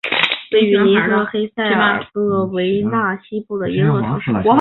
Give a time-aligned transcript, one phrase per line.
[0.01, 4.49] 利夫诺是位于波斯尼亚和黑塞哥维纳西部的一座城市。